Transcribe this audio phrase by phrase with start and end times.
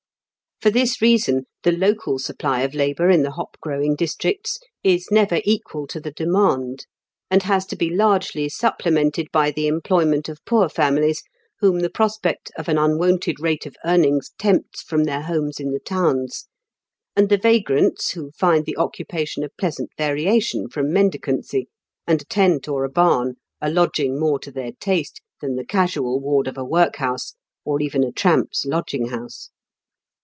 [0.61, 5.41] For tliis reason, the local supply of labour in the hop growing districts is never
[5.43, 6.85] equal to the demand,
[7.31, 11.23] and has to be largely supplemented by the employment of poor families
[11.61, 15.79] whom the prospect of an unwonted rate of earnings tempts from their homes in the
[15.79, 16.47] towns,
[17.15, 21.69] and the vagrants who find the occupation a pleasant variation from mendicancy,
[22.05, 26.19] and a tent or a bam a lodging more to their taste than the casual
[26.19, 27.33] ward of a workhouse,
[27.65, 29.49] or even a tramps' lodging house.